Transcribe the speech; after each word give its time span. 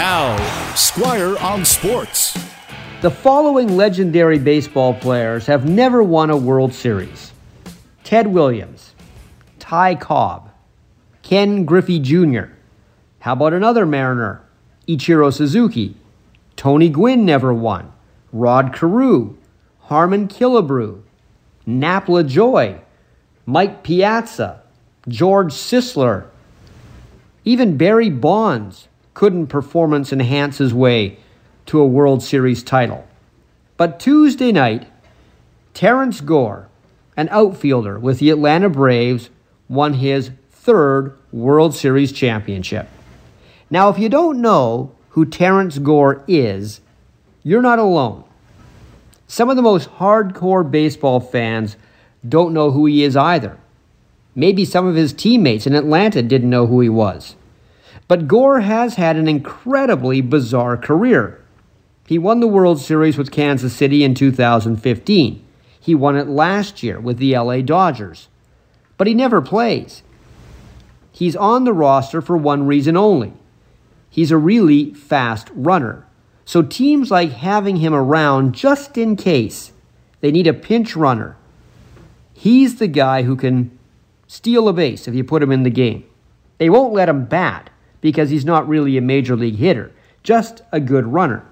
Now, 0.00 0.74
Squire 0.76 1.36
on 1.40 1.62
Sports. 1.62 2.32
The 3.02 3.10
following 3.10 3.76
legendary 3.76 4.38
baseball 4.38 4.94
players 4.94 5.44
have 5.44 5.68
never 5.68 6.02
won 6.02 6.30
a 6.30 6.38
World 6.38 6.72
Series 6.72 7.34
Ted 8.02 8.28
Williams, 8.28 8.94
Ty 9.58 9.96
Cobb, 9.96 10.50
Ken 11.20 11.66
Griffey 11.66 11.98
Jr. 11.98 12.44
How 13.18 13.34
about 13.34 13.52
another 13.52 13.84
Mariner? 13.84 14.42
Ichiro 14.88 15.30
Suzuki. 15.30 15.94
Tony 16.56 16.88
Gwynn 16.88 17.26
never 17.26 17.52
won. 17.52 17.92
Rod 18.32 18.72
Carew, 18.72 19.36
Harmon 19.80 20.28
Killebrew, 20.28 21.02
Nap 21.66 22.06
Lajoie, 22.06 22.80
Mike 23.44 23.82
Piazza, 23.82 24.62
George 25.08 25.52
Sisler, 25.52 26.24
even 27.44 27.76
Barry 27.76 28.08
Bonds 28.08 28.88
couldn't 29.14 29.48
performance 29.48 30.12
enhance 30.12 30.58
his 30.58 30.72
way 30.72 31.18
to 31.66 31.80
a 31.80 31.86
World 31.86 32.22
Series 32.22 32.62
title. 32.62 33.06
But 33.76 34.00
Tuesday 34.00 34.52
night, 34.52 34.88
Terrance 35.74 36.20
Gore, 36.20 36.68
an 37.16 37.28
outfielder 37.30 37.98
with 37.98 38.18
the 38.18 38.30
Atlanta 38.30 38.68
Braves, 38.68 39.30
won 39.68 39.94
his 39.94 40.30
third 40.50 41.16
World 41.32 41.74
Series 41.74 42.12
championship. 42.12 42.88
Now, 43.70 43.88
if 43.88 43.98
you 43.98 44.08
don't 44.08 44.40
know 44.40 44.92
who 45.10 45.24
Terrance 45.24 45.78
Gore 45.78 46.24
is, 46.26 46.80
you're 47.42 47.62
not 47.62 47.78
alone. 47.78 48.24
Some 49.26 49.48
of 49.48 49.56
the 49.56 49.62
most 49.62 49.88
hardcore 49.90 50.68
baseball 50.68 51.20
fans 51.20 51.76
don't 52.28 52.52
know 52.52 52.72
who 52.72 52.86
he 52.86 53.04
is 53.04 53.16
either. 53.16 53.56
Maybe 54.34 54.64
some 54.64 54.86
of 54.86 54.96
his 54.96 55.12
teammates 55.12 55.66
in 55.66 55.74
Atlanta 55.74 56.22
didn't 56.22 56.50
know 56.50 56.66
who 56.66 56.80
he 56.80 56.88
was. 56.88 57.36
But 58.08 58.28
Gore 58.28 58.60
has 58.60 58.96
had 58.96 59.16
an 59.16 59.28
incredibly 59.28 60.20
bizarre 60.20 60.76
career. 60.76 61.42
He 62.06 62.18
won 62.18 62.40
the 62.40 62.48
World 62.48 62.80
Series 62.80 63.16
with 63.16 63.30
Kansas 63.30 63.74
City 63.74 64.02
in 64.02 64.14
2015. 64.14 65.44
He 65.78 65.94
won 65.94 66.16
it 66.16 66.28
last 66.28 66.82
year 66.82 67.00
with 67.00 67.18
the 67.18 67.36
LA 67.36 67.60
Dodgers. 67.60 68.28
But 68.96 69.06
he 69.06 69.14
never 69.14 69.40
plays. 69.40 70.02
He's 71.12 71.36
on 71.36 71.64
the 71.64 71.72
roster 71.72 72.20
for 72.20 72.36
one 72.36 72.66
reason 72.66 72.96
only 72.96 73.34
he's 74.10 74.32
a 74.32 74.36
really 74.36 74.92
fast 74.92 75.48
runner. 75.54 76.06
So 76.44 76.62
teams 76.62 77.10
like 77.10 77.30
having 77.30 77.76
him 77.76 77.94
around 77.94 78.54
just 78.54 78.98
in 78.98 79.16
case 79.16 79.72
they 80.20 80.32
need 80.32 80.48
a 80.48 80.52
pinch 80.52 80.96
runner. 80.96 81.36
He's 82.34 82.76
the 82.76 82.88
guy 82.88 83.22
who 83.22 83.36
can 83.36 83.78
steal 84.26 84.68
a 84.68 84.72
base 84.72 85.06
if 85.06 85.14
you 85.14 85.24
put 85.24 85.42
him 85.42 85.52
in 85.52 85.62
the 85.62 85.70
game. 85.70 86.04
They 86.58 86.68
won't 86.68 86.92
let 86.92 87.08
him 87.08 87.24
bat 87.24 87.70
because 88.00 88.30
he's 88.30 88.44
not 88.44 88.68
really 88.68 88.96
a 88.96 89.02
major 89.02 89.36
league 89.36 89.56
hitter, 89.56 89.92
just 90.22 90.62
a 90.72 90.80
good 90.80 91.06
runner. 91.06 91.44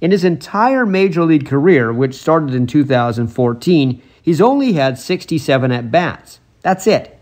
In 0.00 0.10
his 0.10 0.24
entire 0.24 0.84
major 0.84 1.24
league 1.24 1.46
career, 1.46 1.92
which 1.92 2.14
started 2.14 2.54
in 2.54 2.66
2014, 2.66 4.02
he's 4.20 4.40
only 4.40 4.72
had 4.72 4.98
67 4.98 5.72
at 5.72 5.90
bats. 5.90 6.40
That's 6.62 6.86
it. 6.86 7.18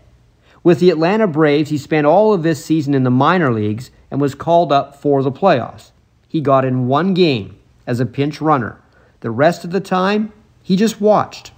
With 0.63 0.79
the 0.79 0.89
Atlanta 0.89 1.27
Braves, 1.27 1.69
he 1.69 1.77
spent 1.77 2.07
all 2.07 2.33
of 2.33 2.43
this 2.43 2.63
season 2.63 2.93
in 2.93 3.03
the 3.03 3.11
minor 3.11 3.53
leagues 3.53 3.91
and 4.09 4.21
was 4.21 4.35
called 4.35 4.71
up 4.71 4.95
for 4.95 5.21
the 5.21 5.31
playoffs. 5.31 5.91
He 6.27 6.41
got 6.41 6.65
in 6.65 6.87
one 6.87 7.13
game 7.13 7.57
as 7.85 7.99
a 7.99 8.05
pinch 8.05 8.39
runner. 8.41 8.79
The 9.19 9.31
rest 9.31 9.63
of 9.63 9.71
the 9.71 9.79
time, 9.79 10.31
he 10.61 10.75
just 10.75 11.01
watched. 11.01 11.51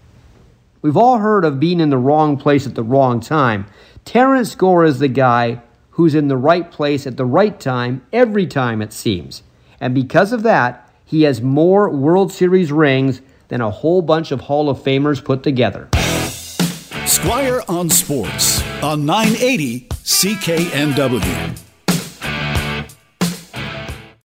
We've 0.82 0.98
all 0.98 1.20
heard 1.20 1.46
of 1.46 1.60
being 1.60 1.80
in 1.80 1.90
the 1.90 1.98
wrong 1.98 2.38
place 2.38 2.68
at 2.68 2.76
the 2.76 2.84
wrong 2.84 3.20
time. 3.20 3.66
Terrance 4.06 4.54
Gore 4.54 4.86
is 4.86 5.00
the 5.00 5.08
guy 5.08 5.62
who's 5.96 6.14
in 6.14 6.28
the 6.28 6.38
right 6.38 6.72
place 6.72 7.08
at 7.08 7.16
the 7.16 7.26
right 7.26 7.58
time 7.58 8.06
every 8.12 8.46
time, 8.46 8.82
it 8.82 8.92
seems. 8.92 9.44
And 9.80 9.96
because 9.96 10.34
of 10.34 10.44
that, 10.44 10.90
he 11.06 11.24
has 11.24 11.42
more 11.42 11.90
World 11.90 12.34
Series 12.34 12.70
rings 12.72 13.22
than 13.48 13.62
a 13.62 13.72
whole 13.72 14.02
bunch 14.02 14.32
of 14.32 14.42
Hall 14.42 14.70
of 14.70 14.78
Famers 14.80 15.24
put 15.24 15.42
together. 15.42 15.88
Squire 17.06 17.62
on 17.70 17.90
Sports 17.90 18.62
on 18.84 19.06
980 19.06 19.88
CKNW. 19.90 21.75